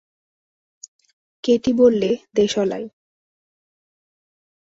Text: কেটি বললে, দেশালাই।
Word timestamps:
কেটি 1.43 1.71
বললে, 1.73 2.09
দেশালাই। 2.35 2.83